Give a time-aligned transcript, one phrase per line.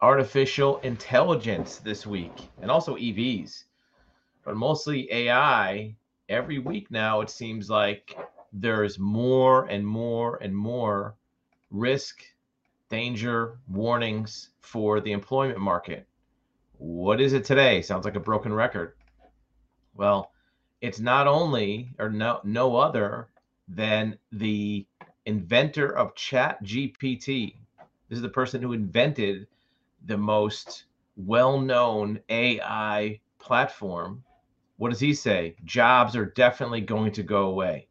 [0.00, 3.64] artificial intelligence this week and also EVs,
[4.44, 5.94] but mostly AI.
[6.28, 8.16] Every week now, it seems like
[8.52, 11.14] there's more and more and more
[11.70, 12.22] risk,
[12.90, 16.06] danger, warnings for the employment market.
[16.76, 17.82] What is it today?
[17.82, 18.94] Sounds like a broken record.
[19.94, 20.32] Well,
[20.80, 23.28] it's not only or no no other
[23.66, 24.86] than the
[25.26, 27.56] inventor of Chat GPT.
[28.08, 29.46] This is the person who invented
[30.06, 30.84] the most
[31.16, 34.22] well-known AI platform.
[34.76, 35.56] What does he say?
[35.64, 37.88] Jobs are definitely going to go away.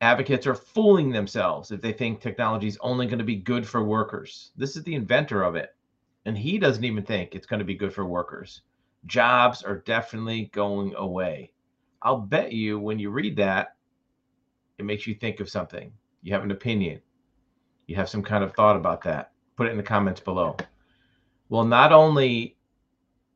[0.00, 3.84] Advocates are fooling themselves if they think technology is only going to be good for
[3.84, 4.52] workers.
[4.56, 5.74] This is the inventor of it.
[6.24, 8.62] And he doesn't even think it's going to be good for workers.
[9.06, 11.52] Jobs are definitely going away.
[12.02, 13.74] I'll bet you when you read that,
[14.78, 15.92] it makes you think of something.
[16.22, 17.00] You have an opinion.
[17.86, 19.32] You have some kind of thought about that.
[19.56, 20.56] Put it in the comments below.
[21.50, 22.56] Well, not only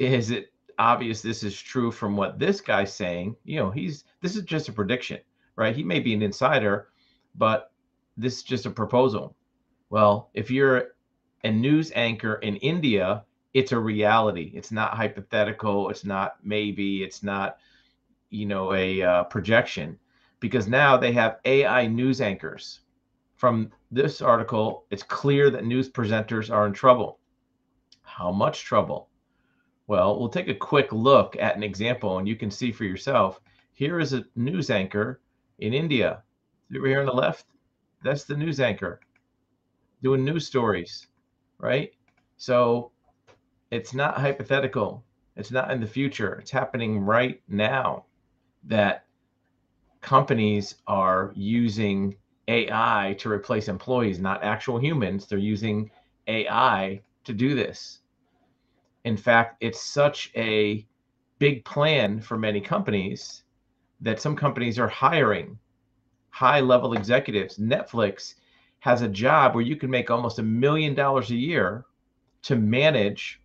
[0.00, 4.36] is it obvious this is true from what this guy's saying, you know, he's this
[4.36, 5.20] is just a prediction,
[5.54, 5.76] right?
[5.76, 6.88] He may be an insider,
[7.36, 7.72] but
[8.16, 9.36] this is just a proposal.
[9.90, 10.88] Well, if you're
[11.44, 14.50] a news anchor in India, it's a reality.
[14.54, 15.88] It's not hypothetical.
[15.88, 17.04] It's not maybe.
[17.04, 17.58] It's not
[18.30, 19.96] you know a uh, projection
[20.40, 22.80] because now they have AI news anchors.
[23.36, 27.20] From this article, it's clear that news presenters are in trouble.
[28.16, 29.08] How much trouble?
[29.86, 33.40] Well, we'll take a quick look at an example and you can see for yourself.
[33.72, 35.20] Here is a news anchor
[35.58, 36.22] in India.
[36.76, 37.46] Over here on the left,
[38.02, 39.00] that's the news anchor
[40.02, 41.06] doing news stories,
[41.58, 41.92] right?
[42.36, 42.92] So
[43.70, 45.04] it's not hypothetical.
[45.36, 46.34] It's not in the future.
[46.34, 48.06] It's happening right now
[48.64, 49.04] that
[50.00, 52.16] companies are using
[52.48, 55.26] AI to replace employees, not actual humans.
[55.26, 55.90] They're using
[56.26, 57.99] AI to do this.
[59.04, 60.86] In fact, it's such a
[61.38, 63.44] big plan for many companies
[64.00, 65.58] that some companies are hiring
[66.30, 67.58] high level executives.
[67.58, 68.34] Netflix
[68.80, 71.84] has a job where you can make almost a million dollars a year
[72.42, 73.40] to manage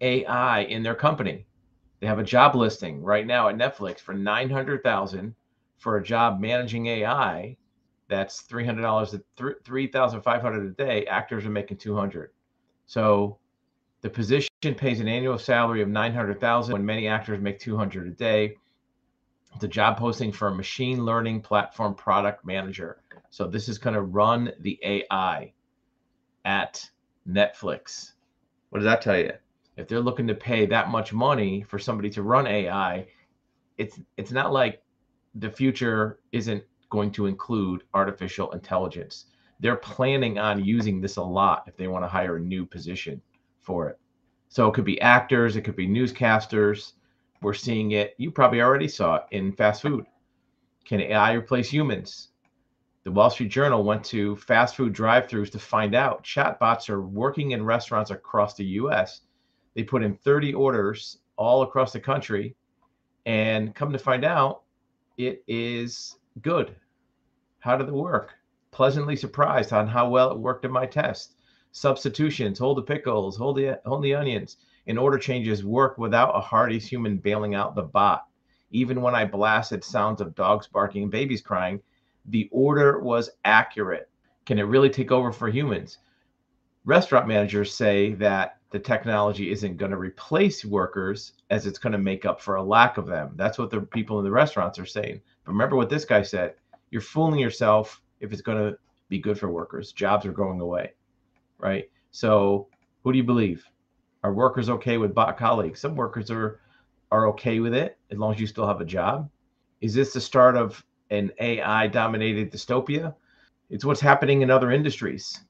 [0.00, 1.46] AI in their company.
[2.00, 5.34] They have a job listing right now at Netflix for 900,000
[5.76, 7.56] for a job managing AI.
[8.08, 9.22] That's $300
[9.64, 11.06] 3,500 a day.
[11.06, 12.30] Actors are making 200.
[12.86, 13.38] So
[14.00, 18.56] the position pays an annual salary of 900,000 when many actors make 200 a day.
[19.62, 23.02] A job posting for a machine learning platform product manager.
[23.30, 25.52] So this is going to run the AI
[26.44, 26.88] at
[27.28, 28.12] Netflix.
[28.68, 29.32] What does that tell you?
[29.80, 33.06] if they're looking to pay that much money for somebody to run AI,
[33.78, 34.82] it's it's not like
[35.34, 39.26] the future isn't going to include artificial intelligence.
[39.60, 43.20] They're planning on using this a lot if they want to hire a new position
[43.60, 43.99] for it.
[44.50, 46.92] So it could be actors, it could be newscasters.
[47.40, 48.14] We're seeing it.
[48.18, 50.04] You probably already saw it in fast food.
[50.84, 52.28] Can AI replace humans?
[53.04, 57.52] The Wall Street Journal went to fast food drive-throughs to find out chatbots are working
[57.52, 59.22] in restaurants across the US
[59.74, 62.56] they put in 30 orders all across the country,
[63.26, 64.62] and come to find out,
[65.16, 66.74] it is good.
[67.60, 68.34] How did it work?
[68.72, 71.36] Pleasantly surprised on how well it worked in my test.
[71.72, 76.40] Substitutions, hold the pickles, hold the hold the onions, and order changes work without a
[76.40, 78.26] Hardee's human bailing out the bot.
[78.72, 81.80] Even when I blasted sounds of dogs barking and babies crying,
[82.26, 84.08] the order was accurate.
[84.46, 85.98] Can it really take over for humans?
[86.84, 91.98] Restaurant managers say that the technology isn't going to replace workers as it's going to
[91.98, 93.32] make up for a lack of them.
[93.34, 95.20] That's what the people in the restaurants are saying.
[95.44, 96.54] But remember what this guy said
[96.90, 99.92] you're fooling yourself if it's going to be good for workers.
[99.92, 100.92] Jobs are going away,
[101.60, 101.90] right?
[102.10, 102.68] So,
[103.02, 103.64] who do you believe?
[104.22, 105.80] Are workers okay with bot colleagues?
[105.80, 106.60] Some workers are
[107.12, 109.28] are okay with it as long as you still have a job.
[109.80, 113.14] Is this the start of an AI dominated dystopia?
[113.68, 115.40] It's what's happening in other industries.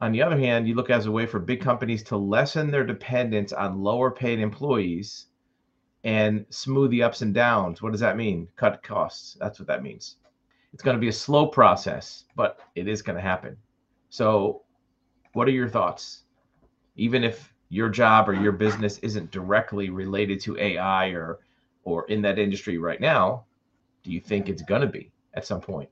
[0.00, 2.84] On the other hand, you look as a way for big companies to lessen their
[2.84, 5.26] dependence on lower paid employees
[6.04, 7.82] and smooth the ups and downs.
[7.82, 8.48] What does that mean?
[8.56, 9.36] Cut costs.
[9.38, 10.16] That's what that means.
[10.72, 13.56] It's going to be a slow process, but it is going to happen.
[14.08, 14.62] So,
[15.32, 16.22] what are your thoughts?
[16.96, 21.40] Even if your job or your business isn't directly related to AI or
[21.84, 23.44] or in that industry right now,
[24.02, 25.88] do you think it's going to be at some point?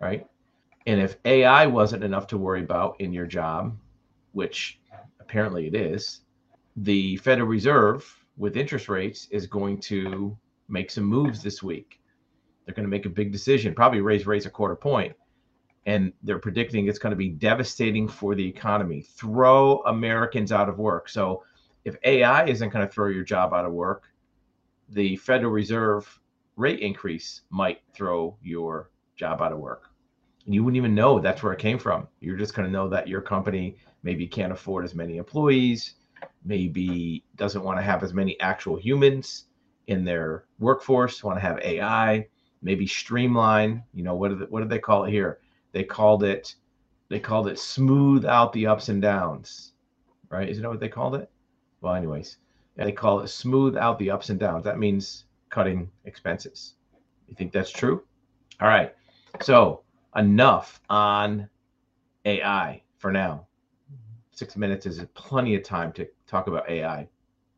[0.00, 0.26] Right?
[0.86, 3.76] And if AI wasn't enough to worry about in your job,
[4.32, 4.78] which
[5.18, 6.20] apparently it is,
[6.76, 8.04] the Federal Reserve
[8.36, 10.36] with interest rates is going to
[10.68, 12.00] make some moves this week.
[12.64, 15.14] They're going to make a big decision, probably raise rates a quarter point.
[15.86, 20.78] And they're predicting it's going to be devastating for the economy, throw Americans out of
[20.78, 21.08] work.
[21.08, 21.44] So
[21.84, 24.10] if AI isn't going to throw your job out of work,
[24.88, 26.20] the Federal Reserve
[26.56, 29.90] rate increase might throw your job out of work.
[30.46, 32.06] And you wouldn't even know that's where it came from.
[32.20, 35.94] You're just going to know that your company maybe can't afford as many employees,
[36.44, 39.46] maybe doesn't want to have as many actual humans
[39.86, 42.26] in their workforce, want to have AI,
[42.62, 43.82] maybe streamline.
[43.94, 45.40] You know, what do they, what do they call it here?
[45.74, 46.54] They called it
[47.10, 49.72] they called it smooth out the ups and downs,
[50.30, 50.48] right?
[50.48, 51.30] Isn't that what they called it?
[51.80, 52.38] Well, anyways,
[52.76, 54.64] they call it smooth out the ups and downs.
[54.64, 56.74] That means cutting expenses.
[57.28, 58.02] You think that's true?
[58.60, 58.94] All right.
[59.42, 59.82] So
[60.16, 61.48] enough on
[62.24, 63.46] AI for now.
[64.30, 67.06] Six minutes is plenty of time to talk about AI.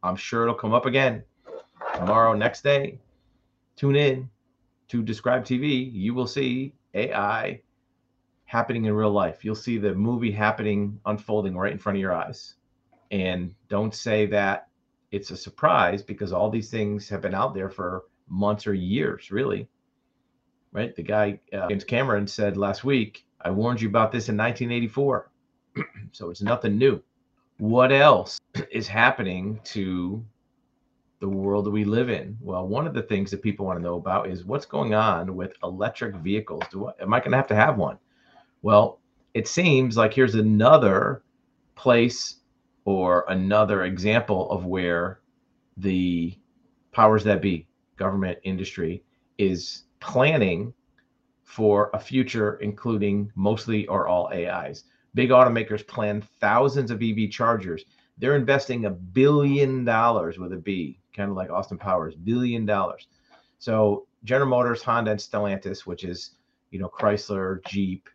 [0.02, 1.22] I'm sure it'll come up again
[1.94, 2.98] tomorrow, next day.
[3.76, 4.28] Tune in
[4.88, 5.90] to Describe TV.
[5.92, 7.60] You will see AI
[8.56, 9.44] happening in real life.
[9.44, 12.54] You'll see the movie happening, unfolding right in front of your eyes.
[13.10, 14.68] And don't say that
[15.10, 19.30] it's a surprise because all these things have been out there for months or years,
[19.30, 19.68] really.
[20.72, 20.96] Right?
[20.96, 25.30] The guy, uh, James Cameron, said last week, I warned you about this in 1984.
[26.12, 27.02] so it's nothing new.
[27.58, 30.24] What else is happening to
[31.20, 32.38] the world that we live in?
[32.40, 35.36] Well, one of the things that people want to know about is what's going on
[35.36, 36.62] with electric vehicles.
[36.70, 37.98] Do I, am I going to have to have one?
[38.66, 38.98] Well,
[39.32, 41.22] it seems like here's another
[41.76, 42.40] place
[42.84, 45.20] or another example of where
[45.76, 46.36] the
[46.90, 49.04] powers that be, government, industry,
[49.38, 50.74] is planning
[51.44, 54.82] for a future including mostly or all AIs.
[55.14, 57.84] Big automakers plan thousands of EV chargers.
[58.18, 63.06] They're investing a billion dollars with a B, kind of like Austin Powers, billion dollars.
[63.60, 66.32] So General Motors, Honda, and Stellantis, which is
[66.72, 68.08] you know Chrysler, Jeep,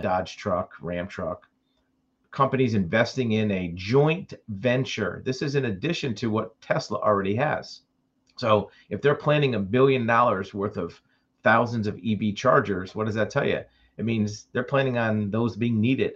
[0.00, 1.48] Dodge truck, Ram truck,
[2.30, 5.22] companies investing in a joint venture.
[5.24, 7.82] This is in addition to what Tesla already has.
[8.36, 11.00] So if they're planning a billion dollars worth of
[11.42, 13.62] thousands of EV chargers, what does that tell you?
[13.96, 16.14] It means they're planning on those being needed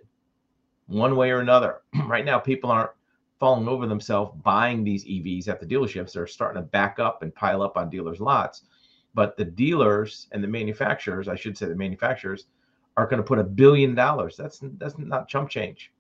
[0.87, 1.83] one way or another.
[2.07, 2.91] right now, people aren't
[3.41, 6.13] falling over themselves buying these EVs at the dealerships.
[6.13, 8.63] They're starting to back up and pile up on dealers' lots.
[9.15, 12.47] But the dealers and the manufacturers, I should say the manufacturers,
[12.97, 14.37] are going to put a billion dollars.
[14.37, 15.93] That's that's not chump change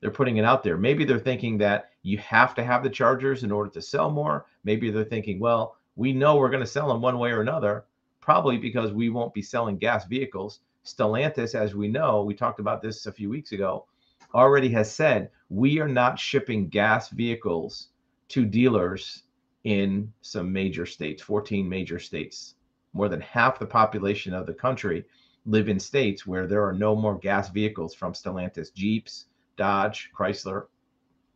[0.00, 0.76] they're putting it out there.
[0.76, 4.46] Maybe they're thinking that you have to have the chargers in order to sell more.
[4.64, 7.84] Maybe they're thinking, well, we know we're going to sell them one way or another,
[8.20, 10.60] probably because we won't be selling gas vehicles.
[10.84, 13.86] Stellantis, as we know, we talked about this a few weeks ago,
[14.34, 17.88] already has said we are not shipping gas vehicles
[18.28, 19.24] to dealers
[19.64, 22.54] in some major states, 14 major states.
[22.92, 25.04] More than half the population of the country
[25.48, 30.66] live in states where there are no more gas vehicles from Stellantis, Jeeps, Dodge, Chrysler,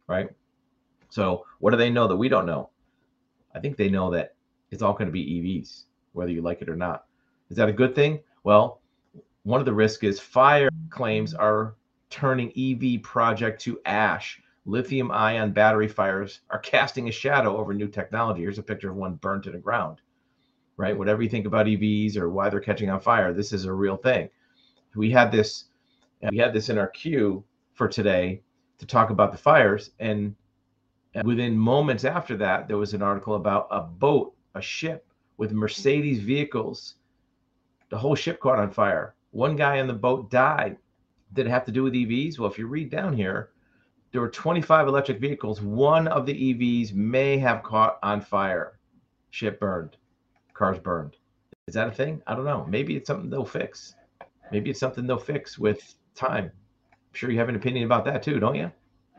[0.07, 0.29] right?
[1.09, 2.69] So what do they know that we don't know?
[3.55, 4.35] I think they know that
[4.71, 7.07] it's all going to be EVs, whether you like it or not.
[7.51, 8.21] Is that a good thing?
[8.45, 8.81] Well,
[9.45, 11.75] one of the risks is fire claims are
[12.11, 14.41] turning EV project to ash.
[14.67, 18.43] Lithium ion battery fires are casting a shadow over new technology.
[18.43, 20.01] Here's a picture of one burned to the ground,
[20.77, 20.97] right?
[20.97, 23.97] Whatever you think about EVs or why they're catching on fire, this is a real
[23.97, 24.29] thing.
[24.95, 25.65] We had this,
[26.31, 28.43] we had this in our queue for today
[28.79, 29.91] to talk about the fires.
[30.01, 30.35] And
[31.25, 36.21] within moments after that, there was an article about a boat, a ship with Mercedes
[36.21, 36.97] vehicles.
[37.91, 39.15] The whole ship caught on fire.
[39.31, 40.77] One guy on the boat died.
[41.33, 42.39] Did it have to do with EVs?
[42.39, 43.51] Well, if you read down here,
[44.11, 45.63] there were 25 electric vehicles.
[45.63, 48.79] One of the EVs may have caught on fire.
[49.31, 49.97] Ship burned,
[50.55, 51.17] cars burned.
[51.67, 52.23] Is that a thing?
[52.27, 52.67] I don't know.
[52.69, 53.95] Maybe it's something they'll fix.
[54.51, 56.51] Maybe it's something they'll fix with time
[57.13, 58.73] I'm sure you have an opinion about that too, don't you?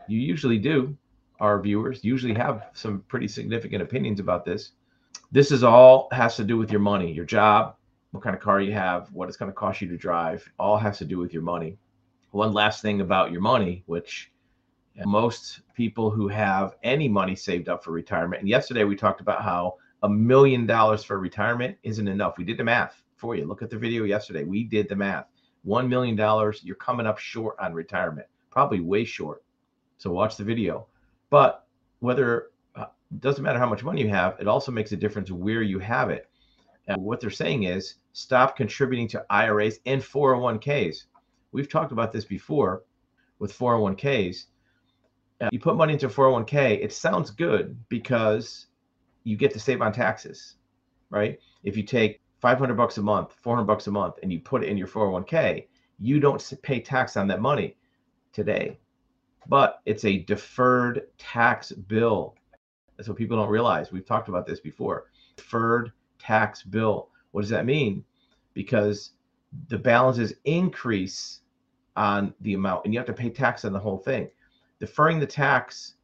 [0.07, 0.97] You usually do.
[1.39, 4.71] Our viewers usually have some pretty significant opinions about this.
[5.31, 7.75] This is all has to do with your money, your job,
[8.09, 10.43] what kind of car you have, what it's going to cost you to drive.
[10.57, 11.77] All has to do with your money.
[12.31, 14.31] One last thing about your money, which
[15.05, 18.41] most people who have any money saved up for retirement.
[18.41, 22.37] And yesterday we talked about how a million dollars for retirement isn't enough.
[22.37, 23.45] We did the math for you.
[23.45, 24.43] Look at the video yesterday.
[24.43, 25.27] We did the math.
[25.65, 26.17] $1 million,
[26.61, 29.43] you're coming up short on retirement, probably way short.
[29.97, 30.87] So watch the video.
[31.29, 31.65] But
[31.99, 32.87] whether uh,
[33.19, 36.09] doesn't matter how much money you have, it also makes a difference where you have
[36.09, 36.29] it.
[36.87, 41.05] And what they're saying is stop contributing to IRAs and 401ks.
[41.53, 42.83] We've talked about this before
[43.39, 44.47] with 401ks.
[45.39, 48.67] Uh, you put money into 401k, it sounds good because
[49.23, 50.55] you get to save on taxes,
[51.09, 51.39] right?
[51.63, 54.69] If you take 500 bucks a month, 400 bucks a month, and you put it
[54.69, 55.67] in your 401k,
[55.99, 57.77] you don't pay tax on that money
[58.33, 58.79] today.
[59.47, 62.35] But it's a deferred tax bill.
[62.97, 63.91] That's what people don't realize.
[63.91, 65.05] We've talked about this before.
[65.35, 67.09] Deferred tax bill.
[67.31, 68.03] What does that mean?
[68.53, 69.11] Because
[69.67, 71.39] the balances increase
[71.95, 74.29] on the amount and you have to pay tax on the whole thing.
[74.79, 75.95] Deferring the tax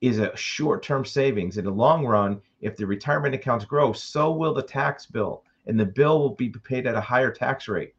[0.00, 1.58] is a short term savings.
[1.58, 5.78] In the long run, if the retirement accounts grow, so will the tax bill, and
[5.78, 7.94] the bill will be paid at a higher tax rate.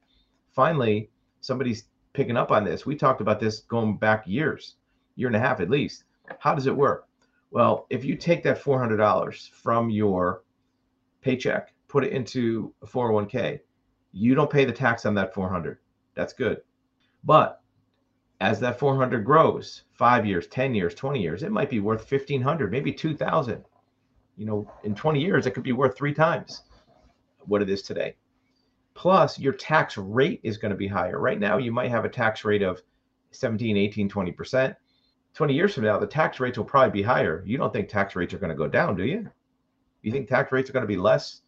[0.51, 1.09] Finally,
[1.41, 2.85] somebody's picking up on this.
[2.85, 4.75] We talked about this going back years,
[5.15, 6.03] year and a half at least.
[6.39, 7.07] How does it work?
[7.51, 10.43] Well, if you take that $400 from your
[11.21, 13.59] paycheck, put it into a 401k,
[14.11, 15.77] you don't pay the tax on that 400.
[16.15, 16.61] That's good.
[17.23, 17.61] But
[18.39, 22.71] as that 400 grows, five years, 10 years, 20 years, it might be worth 1500,
[22.71, 23.63] maybe 2000.
[24.37, 26.63] You know, in 20 years, it could be worth three times
[27.45, 28.15] what it is today.
[28.93, 31.19] Plus, your tax rate is going to be higher.
[31.19, 32.81] Right now, you might have a tax rate of
[33.31, 34.75] 17, 18, 20%.
[35.33, 37.43] 20 years from now, the tax rates will probably be higher.
[37.45, 39.29] You don't think tax rates are going to go down, do you?
[40.01, 41.41] You think tax rates are going to be less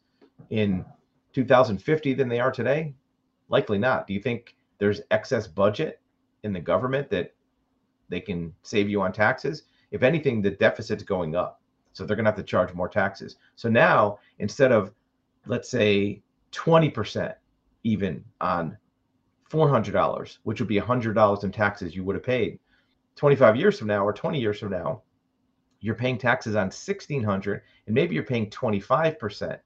[0.49, 0.85] in
[1.33, 2.93] 2050 than they are today?
[3.49, 4.05] Likely not.
[4.05, 5.98] Do you think there's excess budget
[6.43, 7.33] in the government that
[8.09, 9.63] they can save you on taxes?
[9.91, 11.61] If anything, the deficit's going up.
[11.93, 13.37] So they're going to have to charge more taxes.
[13.55, 14.93] So now, instead of,
[15.47, 17.33] let's say, 20%
[17.83, 18.77] even on
[19.49, 22.59] $400, which would be $100 in taxes you would have paid
[23.15, 25.01] 25 years from now or 20 years from now,
[25.81, 29.59] you're paying taxes on 1600 and maybe you're paying 25%.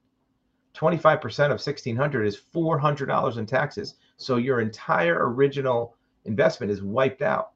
[0.74, 1.14] 25%
[1.44, 3.94] of 1600 is $400 in taxes.
[4.16, 7.52] So your entire original investment is wiped out.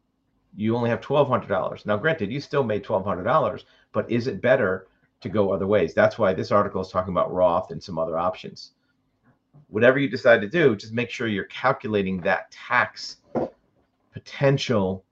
[0.57, 1.87] You only have $1,200.
[1.87, 4.87] Now, granted, you still made $1,200, but is it better
[5.21, 5.95] to go other ways?
[5.95, 8.73] That's why this article is talking about Roth and some other options.
[9.69, 13.17] Whatever you decide to do, just make sure you're calculating that tax
[14.13, 15.05] potential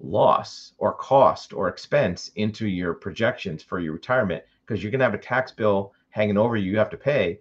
[0.00, 5.04] loss or cost or expense into your projections for your retirement because you're going to
[5.04, 7.38] have a tax bill hanging over you you have to pay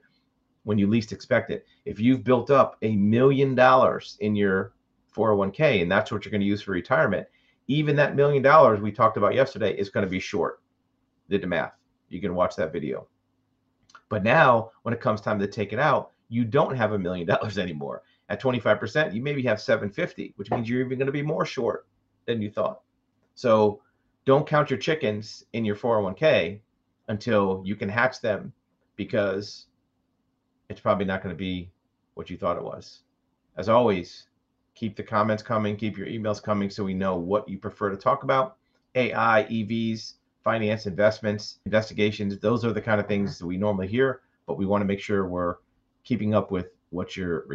[0.64, 1.66] when you least expect it.
[1.86, 4.74] If you've built up a million dollars in your
[5.16, 7.28] 401k and that's what you're going to use for retirement,
[7.68, 10.62] even that million dollars we talked about yesterday is going to be short.
[11.30, 11.74] Did the math.
[12.10, 13.08] You can watch that video.
[14.10, 17.28] But now, when it comes time to take it out, you don't have a million
[17.34, 18.04] dollars anymore.
[18.30, 21.88] At 25%, you maybe have 750, which means you're even going to be more short
[22.26, 22.82] than you thought.
[23.36, 23.82] So
[24.26, 26.60] don't count your chickens in your 401k
[27.08, 28.54] until you can hatch them
[28.96, 29.68] because
[30.70, 31.72] it's probably not going to be
[32.14, 33.02] what you thought it was.
[33.58, 34.28] As always,
[34.76, 37.98] keep the comments coming, keep your emails coming so we know what you prefer to
[37.98, 38.58] talk about.
[38.96, 40.14] AI, EVs,
[40.44, 44.66] finance, investments, investigations, those are the kind of things that we normally hear, but we
[44.66, 45.58] want to make sure we're
[46.04, 47.46] keeping up with what you're